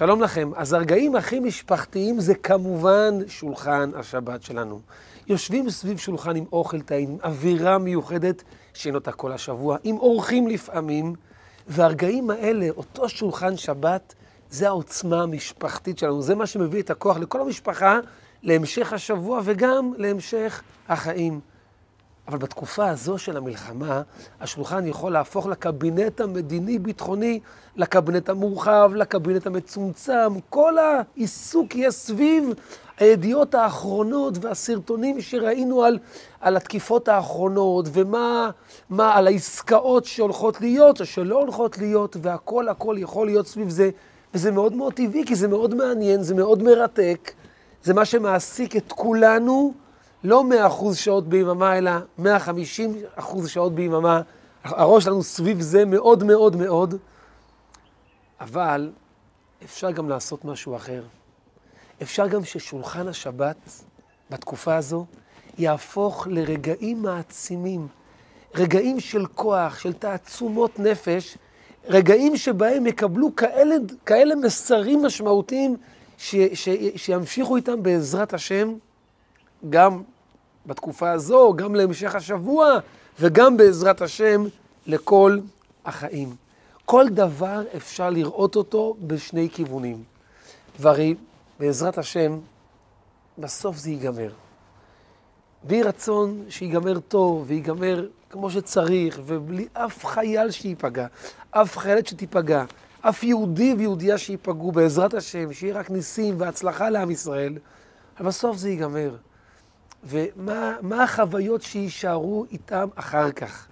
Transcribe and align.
שלום 0.00 0.22
לכם. 0.22 0.50
אז 0.56 0.72
הרגעים 0.72 1.16
הכי 1.16 1.40
משפחתיים 1.40 2.20
זה 2.20 2.34
כמובן 2.34 3.18
שולחן 3.28 3.90
השבת 3.94 4.42
שלנו. 4.42 4.80
יושבים 5.26 5.70
סביב 5.70 5.98
שולחן 5.98 6.36
עם 6.36 6.44
אוכל 6.52 6.80
טעים, 6.80 7.18
אווירה 7.24 7.78
מיוחדת 7.78 8.42
שאין 8.74 8.94
אותה 8.94 9.12
כל 9.12 9.32
השבוע, 9.32 9.76
עם 9.84 9.96
אורחים 9.96 10.48
לפעמים, 10.48 11.14
והרגעים 11.68 12.30
האלה, 12.30 12.66
אותו 12.76 13.08
שולחן 13.08 13.56
שבת, 13.56 14.14
זה 14.50 14.68
העוצמה 14.68 15.22
המשפחתית 15.22 15.98
שלנו, 15.98 16.22
זה 16.22 16.34
מה 16.34 16.46
שמביא 16.46 16.82
את 16.82 16.90
הכוח 16.90 17.16
לכל 17.16 17.40
המשפחה 17.40 17.98
להמשך 18.42 18.92
השבוע 18.92 19.40
וגם 19.44 19.92
להמשך 19.96 20.62
החיים. 20.88 21.40
אבל 22.30 22.38
בתקופה 22.38 22.88
הזו 22.88 23.18
של 23.18 23.36
המלחמה, 23.36 24.02
השולחן 24.40 24.86
יכול 24.86 25.12
להפוך 25.12 25.46
לקבינט 25.46 26.20
המדיני-ביטחוני, 26.20 27.40
לקבינט 27.76 28.28
המורחב, 28.28 28.90
לקבינט 28.94 29.46
המצומצם. 29.46 30.32
כל 30.48 30.74
העיסוק 30.78 31.74
יהיה 31.74 31.90
סביב 31.90 32.44
הידיעות 32.98 33.54
האחרונות 33.54 34.34
והסרטונים 34.40 35.20
שראינו 35.20 35.84
על, 35.84 35.98
על 36.40 36.56
התקיפות 36.56 37.08
האחרונות, 37.08 37.86
ומה 37.92 38.50
מה, 38.90 39.14
על 39.14 39.26
העסקאות 39.26 40.04
שהולכות 40.04 40.60
להיות 40.60 41.00
או 41.00 41.06
שלא 41.06 41.40
הולכות 41.40 41.78
להיות, 41.78 42.16
והכל 42.22 42.68
הכל 42.68 42.96
יכול 42.98 43.26
להיות 43.26 43.46
סביב 43.46 43.68
זה. 43.68 43.90
וזה 44.34 44.50
מאוד 44.50 44.74
מאוד 44.74 44.92
טבעי, 44.92 45.24
כי 45.26 45.34
זה 45.34 45.48
מאוד 45.48 45.74
מעניין, 45.74 46.22
זה 46.22 46.34
מאוד 46.34 46.62
מרתק. 46.62 47.32
זה 47.82 47.94
מה 47.94 48.04
שמעסיק 48.04 48.76
את 48.76 48.92
כולנו. 48.92 49.74
לא 50.24 50.44
100% 50.90 50.94
שעות 50.94 51.28
ביממה, 51.28 51.78
אלא 51.78 51.90
150% 52.18 52.22
שעות 53.46 53.74
ביממה. 53.74 54.22
הראש 54.64 55.04
שלנו 55.04 55.22
סביב 55.22 55.60
זה 55.60 55.84
מאוד 55.84 56.24
מאוד 56.24 56.56
מאוד, 56.56 56.94
אבל 58.40 58.90
אפשר 59.64 59.90
גם 59.90 60.08
לעשות 60.08 60.44
משהו 60.44 60.76
אחר. 60.76 61.02
אפשר 62.02 62.26
גם 62.26 62.44
ששולחן 62.44 63.08
השבת 63.08 63.56
בתקופה 64.30 64.76
הזו 64.76 65.06
יהפוך 65.58 66.26
לרגעים 66.30 67.02
מעצימים, 67.02 67.88
רגעים 68.54 69.00
של 69.00 69.26
כוח, 69.26 69.78
של 69.78 69.92
תעצומות 69.92 70.78
נפש, 70.78 71.38
רגעים 71.84 72.36
שבהם 72.36 72.86
יקבלו 72.86 73.36
כאלה, 73.36 73.74
כאלה 74.06 74.34
מסרים 74.34 75.02
משמעותיים 75.04 75.76
ש, 76.18 76.36
ש, 76.54 76.68
שימשיכו 76.96 77.56
איתם 77.56 77.82
בעזרת 77.82 78.34
השם 78.34 78.74
גם 79.70 80.02
בתקופה 80.66 81.10
הזו, 81.10 81.54
גם 81.56 81.74
להמשך 81.74 82.14
השבוע, 82.14 82.78
וגם 83.20 83.56
בעזרת 83.56 84.02
השם 84.02 84.44
לכל 84.86 85.38
החיים. 85.84 86.34
כל 86.84 87.08
דבר 87.08 87.62
אפשר 87.76 88.10
לראות 88.10 88.56
אותו 88.56 88.96
בשני 89.06 89.48
כיוונים. 89.52 90.02
והרי 90.78 91.14
בעזרת 91.58 91.98
השם, 91.98 92.38
בסוף 93.38 93.76
זה 93.76 93.90
ייגמר. 93.90 94.30
בי 95.62 95.82
רצון 95.82 96.44
שיגמר 96.48 97.00
טוב 97.00 97.44
ויגמר 97.46 98.06
כמו 98.30 98.50
שצריך, 98.50 99.20
ובלי 99.26 99.68
אף 99.72 100.06
חייל 100.06 100.50
שייפגע, 100.50 101.06
אף 101.50 101.78
חיילת 101.78 102.06
שתיפגע, 102.06 102.64
אף 103.00 103.22
יהודי 103.22 103.74
ויהודייה 103.78 104.18
שייפגעו 104.18 104.72
בעזרת 104.72 105.14
השם, 105.14 105.52
שיהיה 105.52 105.74
רק 105.74 105.90
ניסים 105.90 106.34
והצלחה 106.38 106.90
לעם 106.90 107.10
ישראל, 107.10 107.58
אבל 108.18 108.26
בסוף 108.28 108.56
זה 108.56 108.68
ייגמר. 108.68 109.16
ומה 110.04 111.02
החוויות 111.02 111.62
שיישארו 111.62 112.44
איתם 112.52 112.88
אחר 112.94 113.30
כך. 113.32 113.66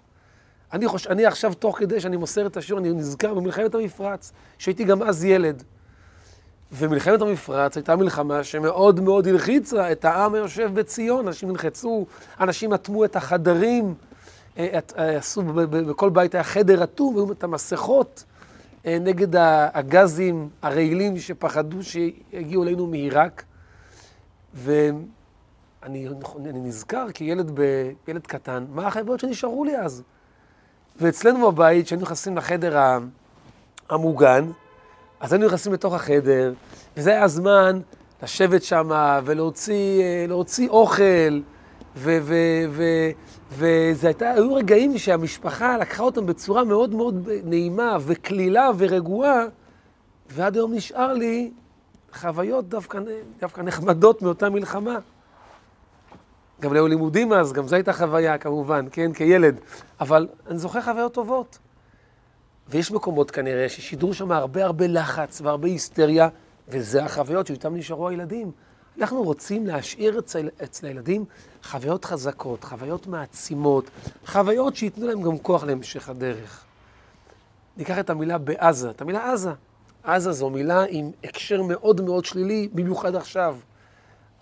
אני, 0.72 0.88
חוש... 0.88 1.06
אני 1.06 1.26
עכשיו, 1.26 1.54
תוך 1.54 1.78
כדי 1.78 2.00
שאני 2.00 2.16
מוסר 2.16 2.46
את 2.46 2.56
השיעור, 2.56 2.80
אני 2.80 2.92
נזכר 2.92 3.34
במלחמת 3.34 3.74
המפרץ, 3.74 4.32
שהייתי 4.58 4.84
גם 4.84 5.02
אז 5.02 5.24
ילד. 5.24 5.62
ומלחמת 6.72 7.20
המפרץ 7.20 7.76
הייתה 7.76 7.96
מלחמה 7.96 8.44
שמאוד 8.44 9.00
מאוד 9.00 9.26
הלחיצה 9.26 9.92
את 9.92 10.04
העם 10.04 10.34
היושב 10.34 10.70
בציון. 10.74 11.26
אנשים 11.26 11.50
נלחצו, 11.50 12.06
אנשים 12.40 12.74
אטמו 12.74 13.04
את 13.04 13.16
החדרים, 13.16 13.94
אה, 14.58 14.78
אה, 14.98 15.16
עשו, 15.16 15.42
בכל 15.70 16.10
בית 16.10 16.34
היה 16.34 16.44
חדר 16.44 16.84
אטום, 16.84 17.16
היו 17.16 17.32
את 17.32 17.44
המסכות 17.44 18.24
אה, 18.86 18.98
נגד 19.00 19.28
הגזים 19.74 20.48
הרעילים 20.62 21.18
שפחדו 21.18 21.82
שיגיעו 21.82 22.62
אלינו 22.62 22.86
מעיראק. 22.86 23.44
אני, 25.82 26.08
אני 26.46 26.60
נזכר 26.60 27.06
כילד 27.14 27.50
ב, 27.54 27.62
ילד 28.08 28.26
קטן, 28.26 28.64
מה 28.70 28.86
החברות 28.86 29.20
שנשארו 29.20 29.64
לי 29.64 29.76
אז. 29.76 30.02
ואצלנו 31.00 31.52
בבית, 31.52 31.86
כשהיינו 31.86 32.02
נכנסים 32.02 32.36
לחדר 32.36 32.98
המוגן, 33.90 34.50
אז 35.20 35.32
היינו 35.32 35.46
נכנסים 35.46 35.72
לתוך 35.72 35.94
החדר, 35.94 36.52
וזה 36.96 37.10
היה 37.10 37.22
הזמן 37.22 37.80
לשבת 38.22 38.62
שם 38.62 38.90
ולהוציא 39.24 40.68
אוכל, 40.68 41.40
וזה 41.96 43.12
הייתה, 44.02 44.30
היו 44.30 44.54
רגעים 44.54 44.98
שהמשפחה 44.98 45.78
לקחה 45.78 46.02
אותם 46.02 46.26
בצורה 46.26 46.64
מאוד 46.64 46.94
מאוד 46.94 47.28
נעימה 47.44 47.96
וקלילה 48.00 48.70
ורגועה, 48.78 49.44
ועד 50.30 50.56
היום 50.56 50.74
נשאר 50.74 51.12
לי 51.12 51.50
חוויות 52.12 52.68
דווקא, 52.68 52.98
דווקא 53.40 53.60
נחמדות 53.60 54.22
מאותה 54.22 54.50
מלחמה. 54.50 54.98
גם 56.60 56.72
לא 56.72 56.78
היו 56.78 56.88
לימודים 56.88 57.32
אז, 57.32 57.52
גם 57.52 57.68
זו 57.68 57.74
הייתה 57.76 57.92
חוויה 57.92 58.38
כמובן, 58.38 58.86
כן, 58.92 59.12
כילד. 59.12 59.60
אבל 60.00 60.28
אני 60.46 60.58
זוכר 60.58 60.82
חוויות 60.82 61.14
טובות. 61.14 61.58
ויש 62.68 62.92
מקומות 62.92 63.30
כנראה 63.30 63.68
ששידרו 63.68 64.14
שם 64.14 64.32
הרבה 64.32 64.64
הרבה 64.64 64.86
לחץ 64.86 65.40
והרבה 65.40 65.68
היסטריה, 65.68 66.28
וזה 66.68 67.04
החוויות 67.04 67.46
שאיתן 67.46 67.74
נשארו 67.74 68.08
הילדים. 68.08 68.50
אנחנו 68.98 69.22
רוצים 69.22 69.66
להשאיר 69.66 70.18
אצל, 70.18 70.48
אצל 70.64 70.86
הילדים 70.86 71.24
חוויות 71.64 72.04
חזקות, 72.04 72.64
חוויות 72.64 73.06
מעצימות, 73.06 73.90
חוויות 74.26 74.76
שייתנו 74.76 75.06
להם 75.06 75.22
גם 75.22 75.38
כוח 75.38 75.64
להמשך 75.64 76.08
הדרך. 76.08 76.64
ניקח 77.76 77.98
את 77.98 78.10
המילה 78.10 78.38
בעזה, 78.38 78.90
את 78.90 79.00
המילה 79.00 79.32
עזה. 79.32 79.50
עזה 80.04 80.32
זו 80.32 80.50
מילה 80.50 80.84
עם 80.88 81.10
הקשר 81.24 81.62
מאוד 81.62 82.00
מאוד 82.00 82.24
שלילי, 82.24 82.68
במיוחד 82.72 83.14
עכשיו. 83.14 83.56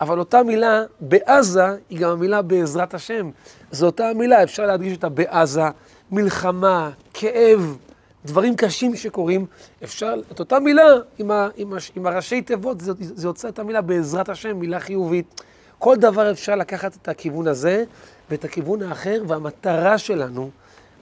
אבל 0.01 0.19
אותה 0.19 0.43
מילה 0.43 0.83
בעזה 1.01 1.65
היא 1.89 1.99
גם 1.99 2.09
המילה 2.09 2.41
בעזרת 2.41 2.93
השם. 2.93 3.29
זו 3.71 3.85
אותה 3.85 4.11
מילה, 4.15 4.43
אפשר 4.43 4.65
להדגיש 4.65 4.95
אותה 4.95 5.09
בעזה, 5.09 5.63
מלחמה, 6.11 6.89
כאב, 7.13 7.77
דברים 8.25 8.55
קשים 8.55 8.95
שקורים. 8.95 9.45
אפשר, 9.83 10.13
את 10.31 10.39
אותה 10.39 10.59
מילה 10.59 10.83
עם, 11.17 11.31
ה, 11.31 11.47
עם, 11.55 11.73
ה, 11.73 11.77
עם 11.95 12.07
הראשי 12.07 12.41
תיבות, 12.41 12.81
זה, 12.81 12.91
זה 12.99 13.27
יוצא 13.27 13.49
את 13.49 13.59
המילה 13.59 13.81
בעזרת 13.81 14.29
השם, 14.29 14.57
מילה 14.57 14.79
חיובית. 14.79 15.41
כל 15.79 15.95
דבר 15.95 16.31
אפשר 16.31 16.55
לקחת 16.55 16.95
את 16.95 17.07
הכיוון 17.07 17.47
הזה 17.47 17.83
ואת 18.29 18.45
הכיוון 18.45 18.81
האחר, 18.81 19.23
והמטרה 19.27 19.97
שלנו 19.97 20.49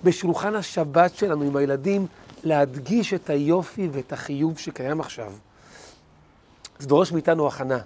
בשולחן 0.03 0.55
השבת 0.55 1.15
שלנו 1.15 1.43
עם 1.43 1.55
הילדים, 1.55 2.07
להדגיש 2.43 3.13
את 3.13 3.29
היופי 3.29 3.89
ואת 3.91 4.13
החיוב 4.13 4.57
שקיים 4.57 4.99
עכשיו. 4.99 5.33
זה 6.79 6.87
דורש 6.87 7.11
מאיתנו 7.11 7.47
הכנה. 7.47 7.79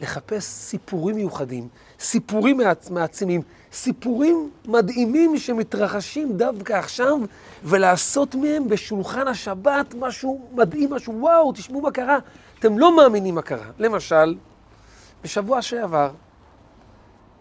לחפש 0.00 0.44
סיפורים 0.44 1.16
מיוחדים, 1.16 1.68
סיפורים 2.00 2.60
מעצימים, 2.90 3.42
סיפורים 3.72 4.50
מדהימים 4.66 5.38
שמתרחשים 5.38 6.36
דווקא 6.36 6.72
עכשיו, 6.72 7.18
ולעשות 7.64 8.34
מהם 8.34 8.68
בשולחן 8.68 9.28
השבת 9.28 9.94
משהו 9.98 10.48
מדהים, 10.54 10.92
משהו 10.92 11.14
וואו, 11.20 11.52
תשמעו 11.52 11.80
מה 11.80 11.90
קרה. 11.90 12.18
אתם 12.58 12.78
לא 12.78 12.96
מאמינים 12.96 13.34
מה 13.34 13.42
קרה. 13.42 13.66
למשל, 13.78 14.34
בשבוע 15.24 15.62
שעבר, 15.62 16.10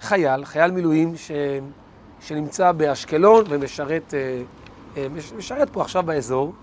חייל, 0.02 0.46
חייל 0.46 0.72
מילואים 0.72 1.18
ש... 1.18 1.32
שנמצא 2.22 2.72
באשקלון 2.72 3.46
ומשרת 3.50 4.14
אה, 4.14 4.42
אה, 4.98 5.08
משרת 5.38 5.70
פה 5.70 5.82
עכשיו 5.82 6.04
באזור, 6.04 6.54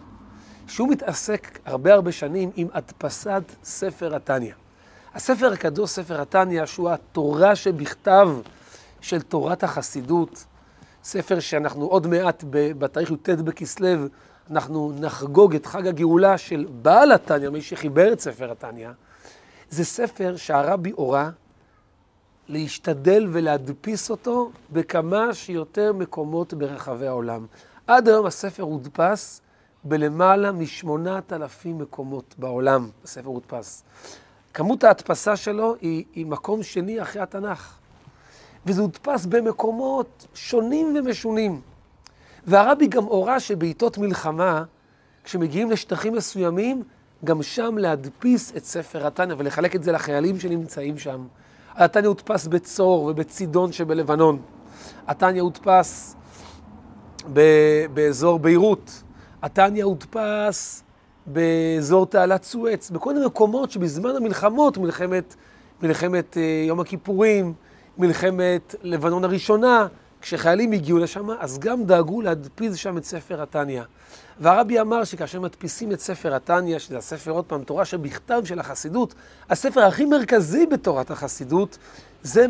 שהוא 0.66 0.88
מתעסק 0.88 1.58
הרבה 1.64 1.94
הרבה 1.94 2.12
שנים 2.12 2.50
עם 2.56 2.68
הדפסת 2.72 3.42
ספר 3.64 4.14
התניא. 4.14 4.52
הספר 5.14 5.52
הקדוש, 5.52 5.90
ספר 5.90 6.20
התניא, 6.20 6.66
שהוא 6.66 6.90
התורה 6.90 7.56
שבכתב 7.56 8.28
של 9.00 9.22
תורת 9.22 9.64
החסידות, 9.64 10.44
ספר 11.04 11.40
שאנחנו 11.40 11.86
עוד 11.86 12.06
מעט, 12.06 12.44
בתאריך 12.50 13.10
י"ט 13.10 13.28
בכסלו, 13.28 13.88
אנחנו 14.50 14.92
נחגוג 15.00 15.54
את 15.54 15.66
חג 15.66 15.86
הגאולה 15.86 16.38
של 16.38 16.66
בעל 16.82 17.12
התניא, 17.12 17.50
מי 17.50 17.62
שחיבר 17.62 18.12
את 18.12 18.20
ספר 18.20 18.50
התניא, 18.50 18.88
זה 19.70 19.84
ספר 19.84 20.36
שהרבי 20.36 20.90
הורה 20.90 21.30
להשתדל 22.48 23.28
ולהדפיס 23.32 24.10
אותו 24.10 24.50
בכמה 24.72 25.34
שיותר 25.34 25.92
מקומות 25.92 26.54
ברחבי 26.54 27.06
העולם. 27.06 27.46
עד 27.86 28.08
היום 28.08 28.26
הספר 28.26 28.62
הודפס 28.62 29.40
בלמעלה 29.84 30.52
משמונת 30.52 31.32
אלפים 31.32 31.78
מקומות 31.78 32.34
בעולם, 32.38 32.88
הספר 33.04 33.28
הודפס. 33.28 33.84
כמות 34.54 34.84
ההדפסה 34.84 35.36
שלו 35.36 35.74
היא, 35.80 36.04
היא 36.14 36.26
מקום 36.26 36.62
שני 36.62 37.02
אחרי 37.02 37.22
התנ"ך. 37.22 37.74
וזה 38.66 38.80
הודפס 38.80 39.26
במקומות 39.26 40.26
שונים 40.34 40.96
ומשונים. 40.98 41.60
והרבי 42.46 42.86
גם 42.86 43.04
הורה 43.04 43.40
שבעיתות 43.40 43.98
מלחמה, 43.98 44.64
כשמגיעים 45.24 45.70
לשטחים 45.70 46.12
מסוימים, 46.12 46.82
גם 47.24 47.42
שם 47.42 47.78
להדפיס 47.78 48.52
את 48.56 48.64
ספר 48.64 49.06
התניא 49.06 49.34
ולחלק 49.38 49.76
את 49.76 49.82
זה 49.82 49.92
לחיילים 49.92 50.40
שנמצאים 50.40 50.98
שם. 50.98 51.26
התניא 51.74 52.08
הודפס 52.08 52.46
בצור 52.46 53.04
ובצידון 53.04 53.72
שבלבנון. 53.72 54.42
התניא 55.06 55.42
הודפס 55.42 56.16
באזור 57.94 58.38
ביירות. 58.38 59.02
התניא 59.42 59.84
הודפס 59.84 60.83
באזור 61.26 62.06
תעלת 62.06 62.44
סואץ, 62.44 62.90
בכל 62.90 63.14
מיני 63.14 63.26
מקומות 63.26 63.70
שבזמן 63.70 64.16
המלחמות, 64.16 64.78
מלחמת, 64.78 65.34
מלחמת 65.82 66.36
אה, 66.36 66.64
יום 66.66 66.80
הכיפורים, 66.80 67.52
מלחמת 67.98 68.74
לבנון 68.82 69.24
הראשונה, 69.24 69.86
כשחיילים 70.20 70.72
הגיעו 70.72 70.98
לשם, 70.98 71.30
אז 71.30 71.58
גם 71.58 71.84
דאגו 71.84 72.20
להדפיס 72.20 72.74
שם 72.74 72.98
את 72.98 73.04
ספר 73.04 73.42
התניא. 73.42 73.82
והרבי 74.40 74.80
אמר 74.80 75.04
שכאשר 75.04 75.40
מדפיסים 75.40 75.92
את 75.92 76.00
ספר 76.00 76.34
התניא, 76.34 76.78
שזה 76.78 76.98
הספר, 76.98 77.30
עוד 77.30 77.44
פעם, 77.44 77.64
תורה 77.64 77.84
שבכתב 77.84 78.42
של 78.44 78.58
החסידות, 78.58 79.14
הספר 79.50 79.80
הכי 79.80 80.04
מרכזי 80.04 80.66
בתורת 80.66 81.10
החסידות, 81.10 81.78
זה 82.22 82.46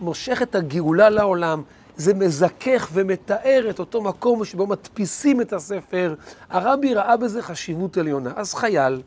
מושך 0.00 0.42
את 0.42 0.54
הגאולה 0.54 1.10
לעולם, 1.10 1.62
זה 1.96 2.14
מזכך 2.14 2.88
ומתאר 2.92 3.66
את 3.70 3.78
אותו 3.78 4.02
מקום 4.02 4.44
שבו 4.44 4.66
מדפיסים 4.66 5.40
את 5.40 5.52
הספר. 5.52 6.14
הרבי 6.48 6.94
ראה 6.94 7.16
בזה 7.16 7.42
חשיבות 7.42 7.96
עליונה. 7.96 8.32
אז 8.36 8.54
חייל, 8.54 9.02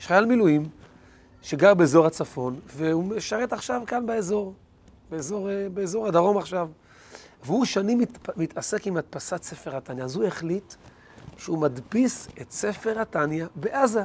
יש 0.00 0.06
חייל 0.06 0.24
מילואים, 0.24 0.68
שגר 1.42 1.74
באזור 1.74 2.06
הצפון, 2.06 2.60
והוא 2.76 3.04
משרת 3.04 3.52
עכשיו 3.52 3.82
כאן 3.86 4.06
באזור, 4.06 4.54
באזור, 5.10 5.50
אה, 5.50 5.66
באזור 5.74 6.06
הדרום 6.06 6.38
עכשיו. 6.38 6.68
והוא 7.44 7.64
שנים 7.64 7.98
מת, 7.98 8.28
מתעסק 8.36 8.86
עם 8.86 8.96
הדפסת 8.96 9.42
ספר 9.42 9.76
התניא. 9.76 10.04
אז 10.04 10.16
הוא 10.16 10.24
החליט 10.24 10.74
שהוא 11.36 11.58
מדפיס 11.58 12.28
את 12.40 12.52
ספר 12.52 13.00
התניא 13.00 13.46
בעזה. 13.54 14.02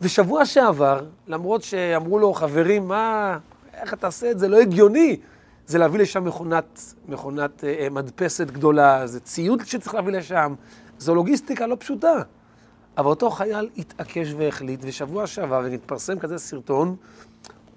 ושבוע 0.00 0.44
שעבר, 0.44 1.04
למרות 1.26 1.62
שאמרו 1.62 2.18
לו, 2.18 2.34
חברים, 2.34 2.88
מה, 2.88 3.38
איך 3.74 3.94
אתה 3.94 4.06
עושה 4.06 4.30
את 4.30 4.38
זה? 4.38 4.48
לא 4.48 4.60
הגיוני. 4.60 5.16
זה 5.66 5.78
להביא 5.78 6.00
לשם 6.00 6.24
מכונת, 6.24 6.94
מכונת 7.08 7.64
אה, 7.64 7.88
מדפסת 7.90 8.50
גדולה, 8.50 9.06
זה 9.06 9.20
ציוד 9.20 9.62
שצריך 9.64 9.94
להביא 9.94 10.12
לשם, 10.12 10.54
זו 10.98 11.14
לוגיסטיקה 11.14 11.66
לא 11.66 11.76
פשוטה. 11.80 12.22
אבל 12.98 13.06
אותו 13.06 13.30
חייל 13.30 13.68
התעקש 13.78 14.32
והחליט, 14.36 14.80
ושבוע 14.82 15.26
שעבר, 15.26 15.62
ונתפרסם 15.64 16.18
כזה 16.18 16.38
סרטון, 16.38 16.96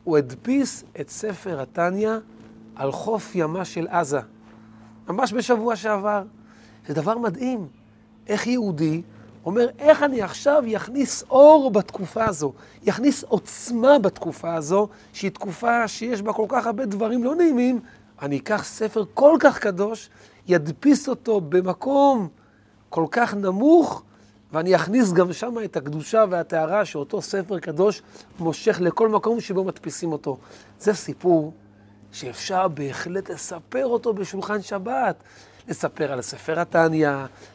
הוא 0.03 0.17
הדפיס 0.17 0.83
את 0.99 1.09
ספר 1.09 1.61
התניא 1.61 2.11
על 2.75 2.91
חוף 2.91 3.35
ימה 3.35 3.65
של 3.65 3.87
עזה. 3.87 4.19
ממש 5.07 5.33
בשבוע 5.33 5.75
שעבר. 5.75 6.23
זה 6.87 6.93
דבר 6.93 7.17
מדהים. 7.17 7.67
איך 8.27 8.47
יהודי 8.47 9.01
אומר, 9.49 9.67
איך 9.79 10.03
אני 10.03 10.21
עכשיו 10.21 10.63
יכניס 10.65 11.23
אור 11.29 11.71
בתקופה 11.71 12.25
הזו, 12.25 12.53
יכניס 12.83 13.23
עוצמה 13.23 13.99
בתקופה 13.99 14.53
הזו, 14.53 14.87
שהיא 15.13 15.31
תקופה 15.31 15.87
שיש 15.87 16.21
בה 16.21 16.33
כל 16.33 16.45
כך 16.49 16.65
הרבה 16.65 16.85
דברים 16.85 17.23
לא 17.23 17.35
נעימים, 17.35 17.79
אני 18.21 18.37
אקח 18.37 18.63
ספר 18.63 19.03
כל 19.13 19.37
כך 19.39 19.59
קדוש, 19.59 20.09
ידפיס 20.47 21.09
אותו 21.09 21.41
במקום 21.41 22.27
כל 22.89 23.05
כך 23.11 23.33
נמוך, 23.33 24.03
ואני 24.51 24.75
אכניס 24.75 25.13
גם 25.13 25.33
שם 25.33 25.55
את 25.63 25.77
הקדושה 25.77 26.25
והטהרה 26.29 26.85
שאותו 26.85 27.21
ספר 27.21 27.59
קדוש 27.59 28.01
מושך 28.39 28.77
לכל 28.81 29.09
מקום 29.09 29.39
שבו 29.39 29.63
מדפיסים 29.63 30.11
אותו. 30.11 30.37
זה 30.79 30.93
סיפור 30.93 31.53
שאפשר 32.11 32.67
בהחלט 32.67 33.29
לספר 33.29 33.85
אותו 33.85 34.13
בשולחן 34.13 34.61
שבת. 34.61 35.15
לספר 35.69 36.11
על 36.11 36.21
ספר 36.21 36.59
התניא, 36.59 37.11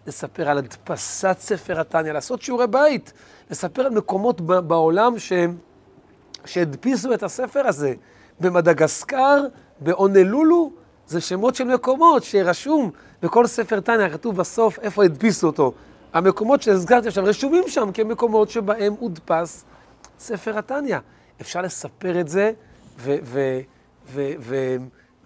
לספר 0.07 0.49
על 0.49 0.59
הדפסת 0.59 1.37
ספר 1.41 1.81
התניא, 1.81 2.13
לעשות 2.13 2.43
שיעורי 2.43 2.67
בית, 2.67 3.13
לספר 3.51 3.83
על 3.83 3.93
מקומות 3.93 4.41
בעולם. 4.41 5.15
שהדפיסו 6.45 7.15
את 7.15 7.23
הספר 7.23 7.67
הזה. 7.67 7.95
במדגסקר, 8.41 9.45
באונלולו, 9.81 10.73
זה 11.07 11.21
שמות 11.21 11.55
של 11.55 11.65
מקומות 11.65 12.25
שרשום 12.25 12.91
בכל 13.23 13.47
ספר 13.47 13.81
תניא, 13.81 14.09
כתוב 14.09 14.37
בסוף 14.37 14.79
איפה 14.79 15.05
הדפיסו 15.05 15.47
אותו. 15.47 15.73
המקומות 16.13 16.63
שהזכרתי 16.63 17.09
עכשיו 17.09 17.25
רשומים 17.25 17.65
שם 17.69 17.93
כמקומות 17.93 18.51
שבהם 18.51 18.95
הודפס 18.99 19.65
ספר 20.19 20.59
התניא. 20.59 20.99
אפשר 21.41 21.61
לספר 21.61 22.21
את 22.21 22.29
זה 22.29 22.53
ו- 22.99 23.17
ו- 23.23 23.61
ו- 24.39 24.77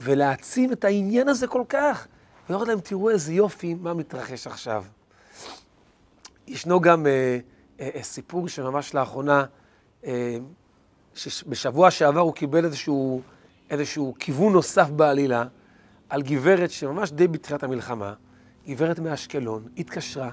ולהעצים 0.00 0.72
את 0.72 0.84
העניין 0.84 1.28
הזה 1.28 1.46
כל 1.46 1.62
כך. 1.68 2.06
ואומרת 2.48 2.68
להם, 2.68 2.80
תראו 2.80 3.10
איזה 3.10 3.32
יופי, 3.32 3.74
מה 3.74 3.94
מתרחש 3.94 4.46
עכשיו. 4.46 4.84
ישנו 6.46 6.80
גם 6.80 7.06
אה, 7.06 7.38
אה, 7.80 7.90
אה, 7.94 8.02
סיפור 8.02 8.48
שממש 8.48 8.94
לאחרונה, 8.94 9.44
אה, 10.04 10.36
שבשבוע 11.14 11.90
שעבר 11.90 12.20
הוא 12.20 12.34
קיבל 12.34 12.64
איזשהו, 12.64 13.22
איזשהו 13.70 14.14
כיוון 14.18 14.52
נוסף 14.52 14.88
בעלילה, 14.88 15.44
על 16.08 16.22
גברת 16.22 16.70
שממש 16.70 17.10
די 17.10 17.28
בתחילת 17.28 17.62
המלחמה, 17.62 18.14
גברת 18.68 18.98
מאשקלון, 18.98 19.68
התקשרה 19.76 20.30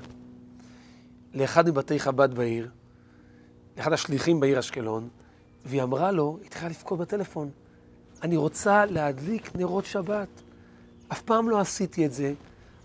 לאחד 1.33 1.69
מבתי 1.69 1.99
חב"ד 1.99 2.33
בעיר, 2.33 2.69
לאחד 3.77 3.93
השליחים 3.93 4.39
בעיר 4.39 4.59
אשקלון, 4.59 5.09
והיא 5.65 5.83
אמרה 5.83 6.11
לו, 6.11 6.37
היא 6.39 6.47
התחילה 6.47 6.69
לבכות 6.69 6.99
בטלפון, 6.99 7.49
אני 8.21 8.37
רוצה 8.37 8.85
להדליק 8.85 9.55
נרות 9.55 9.85
שבת. 9.85 10.44
אף 11.11 11.21
פעם 11.21 11.49
לא 11.49 11.59
עשיתי 11.59 12.05
את 12.05 12.13
זה, 12.13 12.33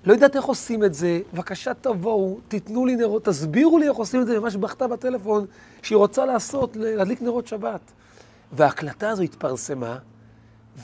לא 0.04 0.12
יודעת 0.12 0.36
איך 0.36 0.44
עושים 0.44 0.84
את 0.84 0.94
זה, 0.94 1.20
בבקשה 1.34 1.74
תבואו, 1.74 2.38
תיתנו 2.48 2.86
לי 2.86 2.96
נרות, 2.96 3.24
תסבירו 3.24 3.78
לי 3.78 3.88
איך 3.88 3.96
עושים 3.96 4.20
את 4.20 4.26
זה, 4.26 4.40
ממש 4.40 4.56
בכתה 4.56 4.88
בטלפון 4.88 5.46
שהיא 5.82 5.96
רוצה 5.96 6.26
לעשות, 6.26 6.76
להדליק 6.76 7.22
נרות 7.22 7.46
שבת. 7.46 7.80
וההקלטה 8.52 9.10
הזו 9.10 9.22
התפרסמה, 9.22 9.98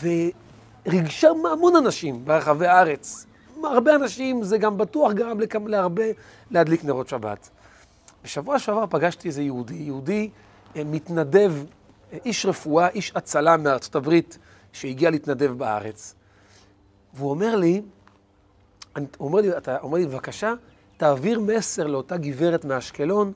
וריגשה 0.02 1.28
המון 1.52 1.76
אנשים 1.76 2.24
ברחבי 2.24 2.66
הארץ. 2.66 3.26
הרבה 3.64 3.94
אנשים, 3.94 4.42
זה 4.42 4.58
גם 4.58 4.78
בטוח 4.78 5.12
גרם 5.12 5.38
להרבה 5.66 6.04
להדליק 6.50 6.84
נרות 6.84 7.08
שבת. 7.08 7.48
בשבוע 8.24 8.58
שעבר 8.58 8.84
פגשתי 8.90 9.28
איזה 9.28 9.42
יהודי, 9.42 9.74
יהודי 9.74 10.30
אה, 10.76 10.82
מתנדב, 10.84 11.52
אה, 12.12 12.18
איש 12.24 12.46
רפואה, 12.46 12.88
איש 12.88 13.12
הצלה 13.14 13.56
מארצות 13.56 13.96
הברית, 13.96 14.38
שהגיע 14.72 15.10
להתנדב 15.10 15.52
בארץ. 15.52 16.14
והוא 17.16 17.30
אומר 17.30 17.56
לי, 17.56 17.82
הוא 18.94 19.28
אומר 19.28 19.40
לי, 19.40 19.56
אתה 19.56 19.78
אומר 19.78 19.98
לי, 19.98 20.06
בבקשה, 20.06 20.54
תעביר 20.96 21.40
מסר 21.40 21.86
לאותה 21.86 22.16
גברת 22.16 22.64
מאשקלון, 22.64 23.32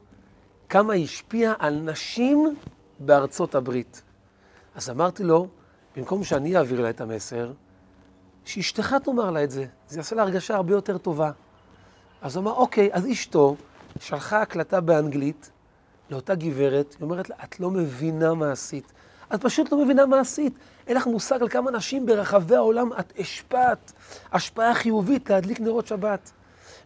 כמה 0.69 0.93
היא 0.93 1.05
השפיעה 1.05 1.55
על 1.59 1.81
נשים 1.81 2.56
בארצות 2.99 3.55
הברית. 3.55 4.03
אז 4.75 4.91
אמרתי 4.91 5.25
לו, 5.25 5.49
במקום 5.96 6.25
שאני 6.25 6.56
אעביר 6.56 6.81
לה 6.81 6.91
את 6.91 7.01
המסר, 7.01 7.53
שאשתך 8.44 8.96
תאמר 9.05 9.31
לה 9.31 9.44
את 9.44 9.51
זה, 9.51 9.67
זה 9.89 9.99
יעשה 9.99 10.17
לה 10.17 10.22
הרגשה 10.22 10.56
הרבה 10.56 10.72
יותר 10.72 10.99
טובה. 10.99 11.31
אז 12.22 12.37
הוא 12.37 12.43
אמר, 12.43 12.53
אוקיי, 12.53 12.89
אז 12.93 13.10
אשתו 13.10 13.56
שלחה 14.01 14.43
הקלטה 14.43 14.81
באנגלית 14.81 15.51
לאותה 16.10 16.34
גברת, 16.34 16.96
היא 16.99 17.05
אומרת 17.05 17.31
לה, 17.31 17.37
את 17.44 17.60
לא 17.60 17.70
מבינה 17.70 18.34
מה 18.34 18.53
עשית. 18.53 18.93
את 19.34 19.43
פשוט 19.43 19.72
לא 19.72 19.84
מבינה 19.84 20.06
מה 20.06 20.20
עשית. 20.20 20.55
אין 20.87 20.96
לך 20.96 21.06
מושג 21.06 21.43
על 21.43 21.49
כמה 21.49 21.70
נשים 21.70 22.06
ברחבי 22.06 22.56
העולם 22.56 22.93
את 22.93 23.13
השפעת, 23.19 23.93
השפעה 24.32 24.75
חיובית 24.75 25.31
להדליק 25.31 25.60
נרות 25.60 25.87
שבת. 25.87 26.31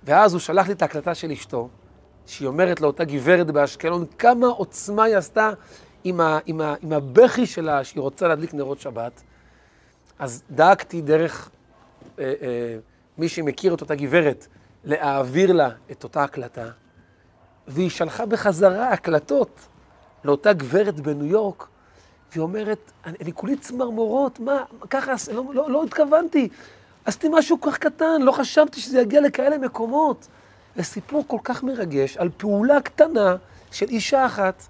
ואז 0.05 0.33
הוא 0.33 0.41
שלח 0.41 0.67
לי 0.67 0.73
את 0.73 0.83
ההקלטה 0.83 1.15
של 1.15 1.31
אשתו, 1.31 1.69
שהיא 2.27 2.49
אומרת 2.49 2.81
לאותה 2.81 3.05
גברת 3.05 3.51
באשקלון, 3.51 4.07
כמה 4.19 4.47
עוצמה 4.47 5.05
היא 5.05 5.17
עשתה 5.17 5.51
עם, 6.05 6.21
ה, 6.21 6.39
עם, 6.47 6.61
ה, 6.61 6.75
עם 6.83 6.93
הבכי 6.93 7.47
שלה 7.47 7.85
שהיא 7.85 8.01
רוצה 8.01 8.29
להדליק 8.29 8.55
נרות 8.55 8.81
שבת. 8.81 9.23
אז 10.19 10.43
דאגתי 10.51 11.03
דרך 11.03 11.51
אה, 12.19 12.25
אה, 12.25 12.79
מי 13.19 13.29
שמכיר 13.29 13.75
את 13.75 13.81
אותה 13.81 13.95
גברת, 13.95 14.47
להעביר 14.85 15.53
לה 15.53 15.71
את 15.91 16.05
אותה 16.05 16.25
הקלטה, 16.25 16.69
והיא 17.69 17.91
שלחה 17.91 18.27
בחזרה 18.27 18.89
הקלטות 18.89 19.61
לאותה 20.25 20.53
גברת 20.53 21.01
בניו 21.01 21.27
יורק, 21.27 21.67
והיא 22.33 22.43
אומרת, 22.43 22.93
אני, 23.07 23.17
אני 23.21 23.33
כולי 23.33 23.57
צמרמורות, 23.57 24.41
מה, 24.41 24.65
ככה, 24.91 25.13
לא, 25.33 25.45
לא, 25.55 25.71
לא 25.71 25.85
התכוונתי. 25.85 26.49
עשיתי 27.05 27.29
משהו 27.33 27.61
כל 27.61 27.71
כך 27.71 27.79
קטן, 27.79 28.23
לא 28.23 28.33
חשבתי 28.33 28.81
שזה 28.81 29.01
יגיע 29.01 29.21
לכאלה 29.21 29.59
מקומות. 29.59 30.29
זה 30.77 30.83
סיפור 30.83 31.25
כל 31.27 31.39
כך 31.45 31.63
מרגש 31.63 32.17
על 32.17 32.31
פעולה 32.37 32.81
קטנה 32.81 33.37
של 33.71 33.89
אישה 33.89 34.27
אחת 34.27 34.63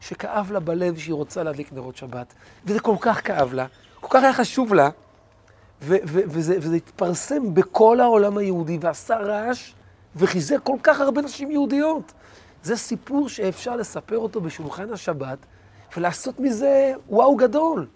שכאב 0.00 0.52
לה 0.52 0.60
בלב 0.60 0.98
שהיא 0.98 1.14
רוצה 1.14 1.42
להדליק 1.42 1.72
נרות 1.72 1.96
שבת. 1.96 2.34
וזה 2.64 2.80
כל 2.80 2.96
כך 3.00 3.26
כאב 3.26 3.52
לה, 3.52 3.66
כל 4.00 4.08
כך 4.10 4.22
היה 4.22 4.32
חשוב 4.32 4.74
לה, 4.74 4.90
ו- 5.82 5.96
ו- 6.04 6.20
וזה, 6.26 6.56
וזה 6.60 6.76
התפרסם 6.76 7.54
בכל 7.54 8.00
העולם 8.00 8.38
היהודי 8.38 8.78
ועשה 8.80 9.16
רעש 9.16 9.72
וחיזק 10.16 10.56
כל 10.62 10.76
כך 10.82 11.00
הרבה 11.00 11.22
נשים 11.22 11.50
יהודיות. 11.50 12.12
זה 12.62 12.76
סיפור 12.76 13.28
שאפשר 13.28 13.76
לספר 13.76 14.18
אותו 14.18 14.40
בשולחן 14.40 14.92
השבת, 14.92 15.38
ולעשות 15.96 16.40
מזה 16.40 16.92
וואו 17.08 17.36
גדול. 17.36 17.86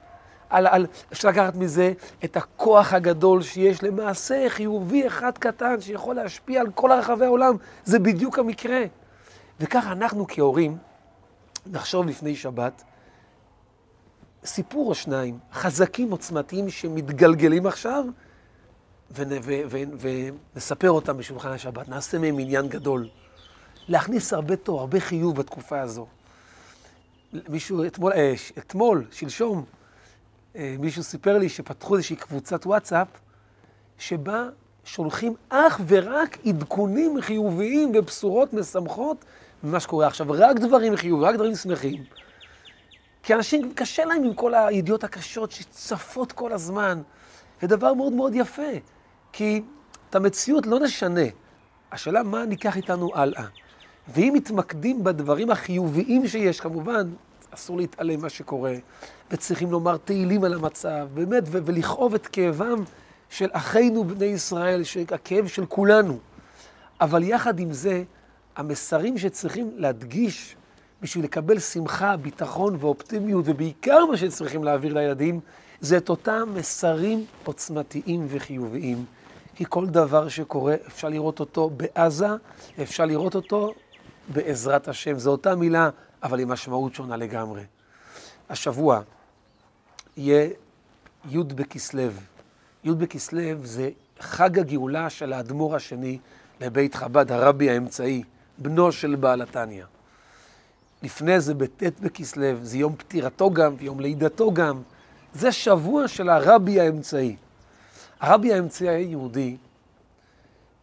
על, 0.50 0.67
על, 0.67 0.87
אפשר 1.12 1.29
לקחת 1.29 1.55
מזה 1.55 1.93
את 2.25 2.37
הכוח 2.37 2.93
הגדול 2.93 3.43
שיש 3.43 3.83
למעשה 3.83 4.45
חיובי 4.49 5.07
אחד 5.07 5.38
קטן 5.38 5.81
שיכול 5.81 6.17
להשפיע 6.17 6.61
על 6.61 6.71
כל 6.75 6.93
רחבי 6.93 7.25
העולם. 7.25 7.57
זה 7.85 7.99
בדיוק 7.99 8.38
המקרה. 8.38 8.85
וככה 9.61 9.93
אנחנו 9.93 10.26
כהורים 10.29 10.79
נחשוב 11.67 12.07
לפני 12.07 12.37
שבת, 12.37 12.83
סיפור 14.45 14.88
או 14.88 14.95
שניים, 14.95 15.38
חזקים, 15.53 16.11
עוצמתיים, 16.11 16.71
שמתגלגלים 16.71 17.67
עכשיו, 17.67 18.05
ונספר 19.11 20.91
אותם 20.91 21.17
בשולחן 21.17 21.50
השבת, 21.50 21.88
נעשה 21.88 22.19
מהם 22.19 22.38
עניין 22.38 22.69
גדול. 22.69 23.09
להכניס 23.88 24.33
הרבה 24.33 24.57
תור, 24.57 24.81
הרבה 24.81 25.00
חיוב 25.00 25.37
בתקופה 25.37 25.81
הזו. 25.81 26.07
מישהו, 27.49 27.85
אתמול, 27.87 28.12
אה, 28.12 28.35
אתמול 28.59 29.05
שלשום, 29.11 29.64
אה, 30.57 30.76
מישהו 30.78 31.02
סיפר 31.02 31.38
לי 31.38 31.49
שפתחו 31.49 31.97
איזושהי 31.97 32.16
קבוצת 32.16 32.66
וואטסאפ, 32.66 33.09
שבה 33.99 34.49
שולחים 34.85 35.35
אך 35.49 35.81
ורק 35.87 36.38
עדכונים 36.47 37.21
חיוביים 37.21 37.93
ובשורות 37.95 38.52
משמחות 38.52 39.25
ממה 39.62 39.81
שקורה 39.81 40.07
עכשיו. 40.07 40.26
רק 40.31 40.57
דברים 40.57 40.97
חיוביים, 40.97 41.28
רק 41.28 41.35
דברים 41.35 41.55
שמחים. 41.55 42.05
כי 43.23 43.35
אנשים, 43.35 43.73
קשה 43.75 44.05
להם 44.05 44.25
עם 44.25 44.35
כל 44.35 44.55
הידיעות 44.55 45.05
הקשות 45.05 45.50
שצפות 45.50 46.33
כל 46.33 46.52
הזמן. 46.52 47.02
ודבר 47.62 47.95
מאוד 47.95 48.12
מאוד 48.12 48.35
יפה, 48.35 48.73
כי 49.33 49.62
את 50.11 50.14
המציאות 50.14 50.66
לא 50.66 50.81
נשנה. 50.81 51.21
השאלה 51.93 52.23
מה 52.23 52.45
ניקח 52.45 52.76
איתנו 52.76 53.11
הלאה. 53.14 53.45
ואם 54.09 54.33
מתמקדים 54.37 55.05
בדברים 55.05 55.50
החיוביים 55.50 56.28
שיש, 56.28 56.61
כמובן, 56.61 57.11
אסור 57.56 57.76
להתעלם 57.76 58.20
מה 58.20 58.28
שקורה, 58.28 58.75
וצריכים 59.30 59.70
לומר 59.70 59.96
תהילים 59.96 60.44
על 60.44 60.54
המצב, 60.54 61.08
באמת, 61.14 61.42
ולכאוב 61.46 62.14
את 62.14 62.26
כאבם 62.26 62.84
של 63.30 63.48
אחינו 63.52 64.04
בני 64.04 64.25
ישראל, 64.25 64.82
הכאב 65.10 65.46
של 65.46 65.66
כולנו. 65.66 66.18
אבל 67.00 67.22
יחד 67.22 67.58
עם 67.58 67.72
זה, 67.72 68.02
המסרים 68.56 69.18
שצריכים 69.18 69.70
להדגיש 69.76 70.56
בשביל 71.02 71.25
לקבל 71.25 71.58
שמחה, 71.58 72.16
ביטחון 72.16 72.76
ואופטימיות, 72.80 73.44
ובעיקר 73.48 74.06
מה 74.06 74.16
שצריכים 74.16 74.64
להעביר 74.64 74.94
לילדים, 74.94 75.40
זה 75.80 75.96
את 75.96 76.08
אותם 76.08 76.48
מסרים 76.54 77.25
עוצמתיים 77.44 78.26
וחיוביים. 78.28 79.04
כי 79.54 79.64
כל 79.68 79.86
דבר 79.86 80.28
שקורה, 80.28 80.75
אפשר 80.86 81.08
לראות 81.08 81.40
אותו 81.40 81.70
בעזה, 81.70 82.28
אפשר 82.82 83.04
לראות 83.04 83.34
אותו 83.34 83.75
בעזרת 84.28 84.88
השם. 84.88 85.18
זו 85.18 85.30
אותה 85.30 85.54
מילה, 85.54 85.90
אבל 86.23 86.40
עם 86.40 86.49
משמעות 86.49 86.94
שונה 86.94 87.16
לגמרי. 87.16 87.64
השבוע 88.49 89.00
יהיה 90.16 90.49
י' 91.30 91.42
בכסלו. 91.42 92.11
י' 92.85 92.92
בכסלו 92.92 93.66
זה 93.66 93.90
חג 94.20 94.58
הגאולה 94.58 95.11
של 95.11 95.32
האדמו"ר 95.32 95.76
השני 95.76 96.18
לבית 96.61 96.94
חב"ד, 96.94 97.32
הרבי 97.32 97.70
האמצעי, 97.70 98.23
בנו 98.58 98.92
של 98.92 99.14
בעל 99.14 99.42
התניא. 99.42 99.85
לפני 101.02 101.40
זה 101.40 101.54
בט' 101.54 102.00
בכסלו, 102.00 102.46
זה 102.62 102.78
יום 102.78 102.96
פטירתו 102.96 103.50
גם 103.50 103.75
ויום 103.78 104.00
לידתו 104.00 104.52
גם. 104.52 104.82
זה 105.35 105.52
שבוע 105.52 106.08
של 106.08 106.28
הרבי 106.28 106.80
האמצעי. 106.80 107.37
הרבי 108.20 108.54
האמצעי 108.54 108.88
היה 108.88 108.99
יהודי 108.99 109.56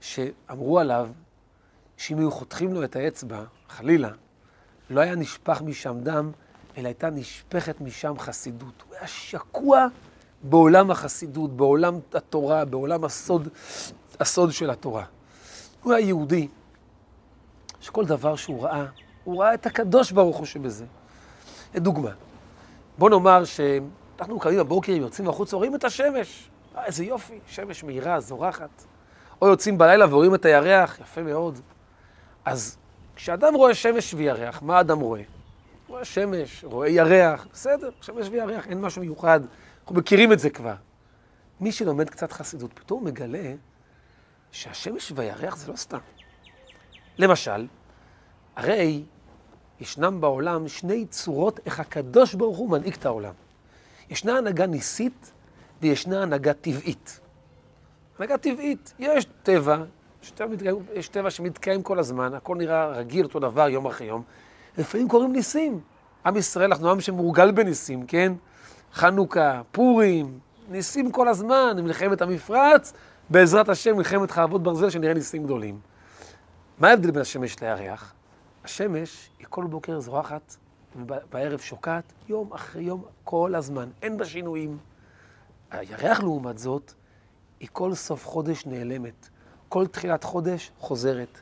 שאמרו 0.01 0.79
עליו 0.79 1.09
שאם 1.97 2.17
היו 2.17 2.31
חותכים 2.31 2.73
לו 2.73 2.83
את 2.83 2.95
האצבע, 2.95 3.43
חלילה, 3.69 4.09
לא 4.89 5.01
היה 5.01 5.15
נשפך 5.15 5.61
משם 5.61 5.99
דם, 6.03 6.31
אלא 6.77 6.87
הייתה 6.87 7.09
נשפכת 7.09 7.81
משם 7.81 8.13
חסידות. 8.19 8.83
הוא 8.87 8.95
היה 8.95 9.07
שקוע 9.07 9.87
בעולם 10.43 10.91
החסידות, 10.91 11.57
בעולם 11.57 11.99
התורה, 12.13 12.65
בעולם 12.65 13.03
הסוד, 13.03 13.47
הסוד 14.19 14.51
של 14.51 14.69
התורה. 14.69 15.05
הוא 15.83 15.93
היה 15.93 16.07
יהודי 16.07 16.47
שכל 17.81 18.05
דבר 18.05 18.35
שהוא 18.35 18.63
ראה, 18.63 18.85
הוא 19.23 19.43
ראה 19.43 19.53
את 19.53 19.65
הקדוש 19.65 20.11
ברוך 20.11 20.37
הוא 20.37 20.45
שבזה. 20.45 20.85
לדוגמה, 21.75 22.11
בוא 22.97 23.09
נאמר 23.09 23.43
שאנחנו 23.45 24.39
קמים 24.39 24.59
בבוקר, 24.59 24.91
יוצאים 24.91 25.29
החוצה, 25.29 25.55
רואים 25.55 25.75
את 25.75 25.83
השמש. 25.83 26.49
אה, 26.75 26.85
איזה 26.85 27.05
יופי, 27.05 27.39
שמש 27.47 27.83
מהירה, 27.83 28.19
זורחת. 28.19 28.85
או 29.41 29.47
יוצאים 29.47 29.77
בלילה 29.77 30.05
ורואים 30.09 30.35
את 30.35 30.45
הירח, 30.45 30.99
יפה 30.99 31.23
מאוד. 31.23 31.59
אז 32.45 32.77
כשאדם 33.15 33.55
רואה 33.55 33.73
שמש 33.73 34.13
וירח, 34.13 34.61
מה 34.61 34.79
אדם 34.79 34.99
רואה? 34.99 35.21
רואה 35.87 36.05
שמש, 36.05 36.63
רואה 36.63 36.89
ירח, 36.89 37.47
בסדר, 37.53 37.89
שמש 38.01 38.27
וירח, 38.31 38.67
אין 38.67 38.81
משהו 38.81 39.01
מיוחד. 39.01 39.39
אנחנו 39.81 39.95
מכירים 39.95 40.33
את 40.33 40.39
זה 40.39 40.49
כבר. 40.49 40.75
מי 41.61 41.71
שלומד 41.71 42.09
קצת 42.09 42.31
חסידות, 42.31 42.73
פתאום 42.73 43.05
מגלה 43.05 43.53
שהשמש 44.51 45.11
והירח 45.15 45.55
זה 45.55 45.71
לא 45.71 45.75
סתם. 45.75 45.97
למשל, 47.17 47.67
הרי 48.55 49.03
ישנם 49.79 50.21
בעולם 50.21 50.67
שני 50.67 51.05
צורות 51.05 51.59
איך 51.65 51.79
הקדוש 51.79 52.33
ברוך 52.33 52.57
הוא 52.57 52.69
מנהיג 52.69 52.93
את 52.93 53.05
העולם. 53.05 53.33
ישנה 54.09 54.37
הנהגה 54.37 54.65
ניסית 54.65 55.31
וישנה 55.81 56.21
הנהגה 56.21 56.53
טבעית. 56.53 57.19
הנהגה 58.17 58.37
טבעית, 58.37 58.93
יש 58.99 59.25
טבע, 59.43 59.83
יש 60.93 61.07
טבע 61.07 61.29
שמתקיים 61.29 61.83
כל 61.83 61.99
הזמן, 61.99 62.33
הכל 62.33 62.55
נראה 62.57 62.87
רגיל, 62.87 63.25
אותו 63.25 63.39
דבר, 63.39 63.69
יום 63.69 63.85
אחרי 63.85 64.07
יום. 64.07 64.23
לפעמים 64.77 65.07
קורים 65.07 65.31
ניסים. 65.33 65.79
עם 66.25 66.37
ישראל, 66.37 66.65
אנחנו 66.65 66.91
עם 66.91 67.01
שמורגל 67.01 67.51
בניסים, 67.51 68.05
כן? 68.05 68.33
חנוכה, 68.93 69.61
פורים, 69.71 70.39
ניסים 70.69 71.11
כל 71.11 71.27
הזמן, 71.27 71.77
מלחמת 71.83 72.21
המפרץ, 72.21 72.93
בעזרת 73.29 73.69
השם, 73.69 73.97
מלחמת 73.97 74.31
חרבות 74.31 74.63
ברזל, 74.63 74.89
שנראה 74.89 75.13
ניסים 75.13 75.43
גדולים. 75.43 75.79
מה 76.79 76.89
ההבדל 76.89 77.11
בין 77.11 77.21
השמש 77.21 77.59
לירח? 77.61 78.13
השמש 78.63 79.29
היא 79.39 79.47
כל 79.49 79.65
בוקר 79.65 79.99
זורחת 79.99 80.55
ובערב 80.95 81.59
שוקעת, 81.59 82.13
יום 82.29 82.53
אחרי 82.53 82.83
יום, 82.83 83.03
כל 83.23 83.55
הזמן, 83.55 83.89
אין 84.01 84.17
בה 84.17 84.25
שינויים. 84.25 84.77
הירח, 85.71 86.19
לעומת 86.19 86.57
זאת, 86.57 86.93
היא 87.59 87.69
כל 87.71 87.93
סוף 87.93 88.27
חודש 88.27 88.65
נעלמת. 88.65 89.29
כל 89.73 89.87
תחילת 89.87 90.23
חודש 90.23 90.71
חוזרת. 90.79 91.39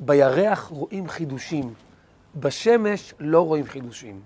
בירח 0.00 0.68
רואים 0.70 1.08
חידושים, 1.08 1.74
בשמש 2.36 3.14
לא 3.20 3.40
רואים 3.46 3.66
חידושים. 3.66 4.20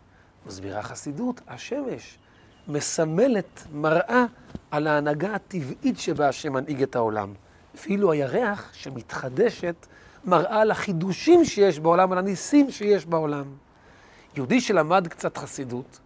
מסבירה 0.47 0.83
חסידות, 0.83 1.41
השמש 1.49 2.19
מסמלת, 2.69 3.67
מראה 3.73 4.25
על 4.71 4.87
ההנהגה 4.87 5.35
הטבעית 5.35 5.99
שבה 5.99 6.29
השם 6.29 6.53
מנהיג 6.53 6.83
את 6.83 6.97
העולם. 6.97 7.35
אפילו 7.75 8.13
הירח 8.13 8.71
שמתחדשת 8.73 9.87
מראה 10.25 10.61
על 10.61 10.71
החידושים 10.71 11.45
שיש 11.45 11.81
בעולם, 11.81 12.13
על 12.13 12.19
הניסים 12.19 12.71
שיש 12.71 13.07
בעולם. 13.07 13.45
יהודי 14.37 14.61
שלמד 14.61 15.09
קצת 15.09 15.37
חסידות, 15.37 16.01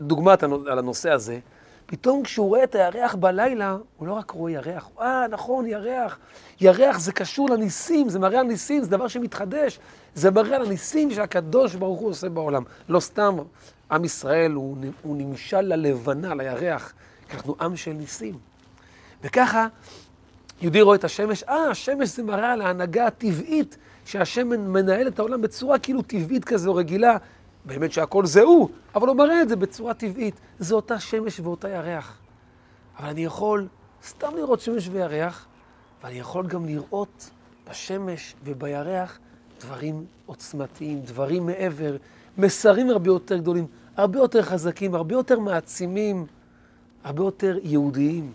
דוגמת 0.00 0.42
על 0.42 0.78
הנושא 0.78 1.10
הזה, 1.10 1.38
פתאום 1.90 2.22
כשהוא 2.22 2.48
רואה 2.48 2.64
את 2.64 2.74
הירח 2.74 3.14
בלילה, 3.14 3.76
הוא 3.96 4.08
לא 4.08 4.12
רק 4.12 4.30
רואה 4.30 4.52
ירח, 4.52 4.88
אה, 5.00 5.26
נכון, 5.30 5.66
ירח. 5.66 6.18
ירח 6.60 6.98
זה 6.98 7.12
קשור 7.12 7.50
לניסים, 7.50 8.08
זה 8.08 8.18
מראה 8.18 8.40
על 8.40 8.46
ניסים, 8.46 8.82
זה 8.82 8.90
דבר 8.90 9.08
שמתחדש. 9.08 9.78
זה 10.14 10.30
מראה 10.30 10.56
על 10.56 10.66
הניסים 10.66 11.10
שהקדוש 11.10 11.74
ברוך 11.74 12.00
הוא 12.00 12.10
עושה 12.10 12.28
בעולם. 12.28 12.62
לא 12.88 13.00
סתם, 13.00 13.36
עם 13.90 14.04
ישראל 14.04 14.52
הוא, 14.52 14.76
הוא 15.02 15.16
נמשל 15.16 15.60
ללבנה, 15.60 16.34
לירח, 16.34 16.92
כי 17.28 17.36
אנחנו 17.36 17.54
עם 17.60 17.76
של 17.76 17.92
ניסים. 17.92 18.38
וככה, 19.22 19.66
יהודי 20.62 20.80
רואה 20.82 20.96
את 20.96 21.04
השמש, 21.04 21.42
אה, 21.42 21.70
השמש 21.70 22.08
זה 22.08 22.22
מראה 22.22 22.52
על 22.52 22.60
ההנהגה 22.60 23.06
הטבעית, 23.06 23.76
שהשם 24.04 24.48
מנהל 24.48 25.08
את 25.08 25.18
העולם 25.18 25.42
בצורה 25.42 25.78
כאילו 25.78 26.02
טבעית 26.02 26.44
כזו, 26.44 26.74
רגילה. 26.74 27.16
באמת 27.68 27.92
שהכל 27.92 28.26
זה 28.26 28.42
הוא, 28.42 28.68
אבל 28.94 29.08
הוא 29.08 29.16
מראה 29.16 29.42
את 29.42 29.48
זה 29.48 29.56
בצורה 29.56 29.94
טבעית. 29.94 30.40
זה 30.58 30.74
אותה 30.74 31.00
שמש 31.00 31.40
ואותה 31.40 31.68
ירח. 31.68 32.18
אבל 32.98 33.08
אני 33.08 33.24
יכול 33.24 33.68
סתם 34.06 34.36
לראות 34.36 34.60
שמש 34.60 34.88
וירח, 34.92 35.46
ואני 36.02 36.18
יכול 36.18 36.46
גם 36.46 36.66
לראות 36.66 37.30
בשמש 37.70 38.34
ובירח 38.44 39.18
דברים 39.60 40.04
עוצמתיים, 40.26 41.00
דברים 41.00 41.46
מעבר, 41.46 41.96
מסרים 42.38 42.90
הרבה 42.90 43.10
יותר 43.10 43.36
גדולים, 43.36 43.66
הרבה 43.96 44.18
יותר 44.18 44.42
חזקים, 44.42 44.94
הרבה 44.94 45.14
יותר 45.14 45.38
מעצימים, 45.38 46.26
הרבה 47.04 47.22
יותר 47.22 47.58
יהודיים. 47.62 48.32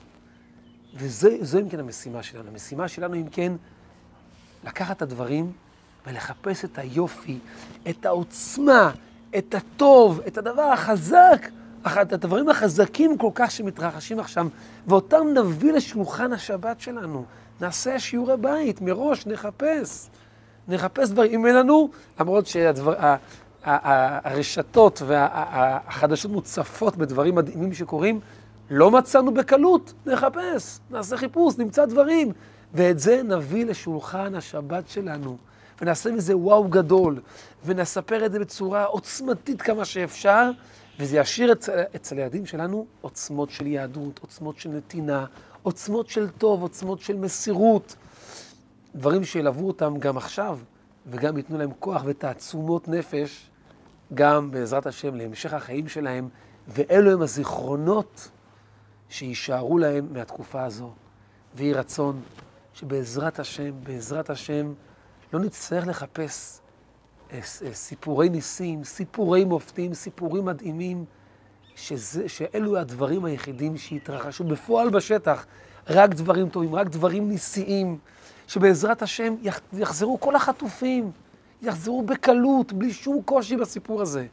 וזו 0.95 1.59
אם 1.59 1.69
כן 1.69 1.79
המשימה 1.79 2.23
שלנו. 2.23 2.49
המשימה 2.49 2.87
שלנו 2.87 3.15
אם 3.15 3.29
כן, 3.31 3.53
לקחת 4.63 4.97
את 4.97 5.01
הדברים 5.01 5.51
ולחפש 6.07 6.65
את 6.65 6.77
היופי, 6.77 7.39
את 7.89 8.05
העוצמה, 8.05 8.91
את 9.37 9.55
הטוב, 9.55 10.21
את 10.27 10.37
הדבר 10.37 10.61
החזק, 10.61 11.47
את 12.01 12.13
הדברים 12.13 12.49
החזקים 12.49 13.17
כל 13.17 13.29
כך 13.35 13.51
שמתרחשים 13.51 14.19
עכשיו, 14.19 14.47
ואותם 14.87 15.27
נביא 15.33 15.71
לשולחן 15.71 16.33
השבת 16.33 16.81
שלנו. 16.81 17.25
נעשה 17.61 17.99
שיעורי 17.99 18.37
בית, 18.37 18.81
מראש 18.81 19.27
נחפש. 19.27 20.09
נחפש 20.67 21.09
דברים. 21.09 21.39
אם 21.39 21.45
אין 21.45 21.55
לנו, 21.55 21.89
למרות 22.19 22.45
שהרשתות 23.65 25.01
והחדשות 25.05 26.31
מוצפות 26.31 26.97
בדברים 26.97 27.35
מדהימים 27.35 27.73
שקורים, 27.73 28.19
לא 28.69 28.91
מצאנו 28.91 29.33
בקלות, 29.33 29.93
נחפש, 30.05 30.79
נעשה 30.89 31.17
חיפוש, 31.17 31.57
נמצא 31.57 31.85
דברים. 31.85 32.31
ואת 32.73 32.99
זה 32.99 33.21
נביא 33.23 33.65
לשולחן 33.65 34.35
השבת 34.35 34.89
שלנו. 34.89 35.37
ונעשה 35.81 36.11
מזה 36.11 36.37
וואו 36.37 36.63
גדול, 36.63 37.21
ונספר 37.65 38.25
את 38.25 38.31
זה 38.31 38.39
בצורה 38.39 38.83
עוצמתית 38.83 39.61
כמה 39.61 39.85
שאפשר, 39.85 40.51
וזה 40.99 41.17
ישאיר 41.17 41.51
אצל, 41.51 41.81
אצל 41.95 42.17
הילדים 42.17 42.45
שלנו 42.45 42.85
עוצמות 43.01 43.49
של 43.49 43.67
יהדות, 43.67 44.19
עוצמות 44.19 44.59
של 44.59 44.69
נתינה, 44.69 45.25
עוצמות 45.63 46.09
של 46.09 46.29
טוב, 46.29 46.61
עוצמות 46.61 46.99
של 46.99 47.17
מסירות, 47.17 47.95
דברים 48.95 49.23
שילוו 49.23 49.67
אותם 49.67 49.97
גם 49.99 50.17
עכשיו, 50.17 50.59
וגם 51.07 51.37
ייתנו 51.37 51.57
להם 51.57 51.71
כוח 51.79 52.01
ותעצומות 52.05 52.87
נפש, 52.87 53.49
גם 54.13 54.51
בעזרת 54.51 54.85
השם 54.85 55.15
להמשך 55.15 55.53
החיים 55.53 55.87
שלהם, 55.87 56.29
ואלו 56.67 57.11
הם 57.11 57.21
הזיכרונות 57.21 58.29
שיישארו 59.09 59.77
להם 59.77 60.07
מהתקופה 60.11 60.63
הזו. 60.63 60.91
ויהי 61.55 61.73
רצון 61.73 62.21
שבעזרת 62.73 63.39
השם, 63.39 63.71
בעזרת 63.83 64.29
השם, 64.29 64.73
לא 65.33 65.39
נצטרך 65.39 65.87
לחפש 65.87 66.59
אה, 67.31 67.37
אה, 67.37 67.73
סיפורי 67.73 68.29
ניסים, 68.29 68.83
סיפורי 68.83 69.45
מופתים, 69.45 69.93
סיפורים 69.93 70.45
מדהימים, 70.45 71.05
שזה, 71.75 72.29
שאלו 72.29 72.77
הדברים 72.77 73.25
היחידים 73.25 73.77
שהתרחשו 73.77 74.43
בפועל 74.43 74.89
בשטח, 74.89 75.45
רק 75.89 76.13
דברים 76.13 76.49
טובים, 76.49 76.75
רק 76.75 76.87
דברים 76.87 77.29
ניסיים, 77.29 77.97
שבעזרת 78.47 79.01
השם 79.01 79.35
יחזרו 79.73 80.19
כל 80.19 80.35
החטופים, 80.35 81.11
יחזרו 81.61 82.01
בקלות, 82.01 82.73
בלי 82.73 82.93
שום 82.93 83.21
קושי 83.25 83.57
בסיפור 83.57 84.01
הזה. 84.01 84.25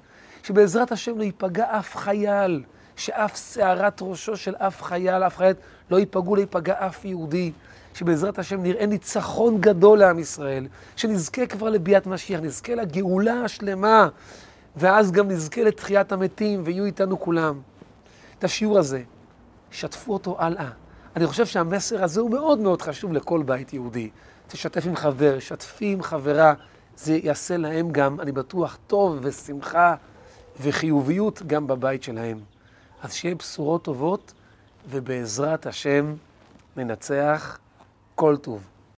שבעזרת 0.43 0.93
השם 0.93 1.19
לא 1.19 1.25
ייפגע 1.25 1.79
אף 1.79 1.97
חייל, 1.97 2.63
שאף 2.97 3.53
שערת 3.55 3.99
ראשו 4.03 4.37
של 4.37 4.55
אף 4.57 4.83
חייל, 4.83 5.23
אף 5.23 5.37
חיילת, 5.37 5.57
לא 5.91 5.99
ייפגעו, 5.99 6.37
לא 6.37 6.41
ייפגע 6.41 6.87
אף 6.87 7.05
יהודי. 7.05 7.53
שבעזרת 7.95 8.39
השם 8.39 8.63
נראה 8.63 8.87
ניצחון 8.87 9.61
גדול 9.61 9.99
לעם 9.99 10.19
ישראל, 10.19 10.67
שנזכה 10.97 11.47
כבר 11.47 11.71
לביאת 11.71 12.07
משיח, 12.07 12.41
נזכה 12.41 12.75
לגאולה 12.75 13.45
השלמה, 13.45 14.09
ואז 14.77 15.13
גם 15.13 15.29
נזכה 15.29 15.63
לתחיית 15.63 16.13
המתים, 16.13 16.63
ויהיו 16.65 16.85
איתנו 16.85 17.21
כולם. 17.21 17.61
את 18.39 18.45
השיעור 18.45 18.79
הזה, 18.79 19.03
שתפו 19.71 20.13
אותו 20.13 20.37
הלאה. 20.39 20.71
אני 21.17 21.27
חושב 21.27 21.47
שהמסר 21.47 22.05
הזה 22.05 22.21
הוא 22.21 22.31
מאוד 22.31 22.59
מאוד 22.59 22.83
חשוב 22.83 23.13
לכל 23.13 23.43
בית 23.43 23.73
יהודי. 23.73 24.11
תשתף 24.49 24.87
עם 24.87 24.97
חבר, 24.97 25.39
שתפי 25.39 25.93
עם 25.93 26.03
חברה, 26.03 26.55
זה 26.97 27.19
יעשה 27.23 27.57
להם 27.57 27.91
גם, 27.91 28.21
אני 28.21 28.33
בטוח, 28.33 28.79
טוב 28.87 29.19
ושמחה 29.23 29.95
וחיוביות 30.61 31.43
גם 31.47 31.67
בבית 31.67 32.03
שלהם. 32.03 32.41
אז 33.03 33.15
שיהיה 33.15 33.35
בשורות 33.35 33.85
טובות, 33.85 34.33
ובעזרת 34.91 35.67
השם 35.67 36.15
ננצח 36.77 37.59
כל 38.21 38.37
טוב. 38.37 38.61